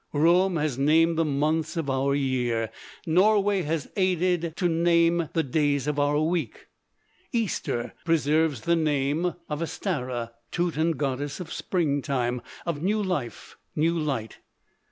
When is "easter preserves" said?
7.31-8.61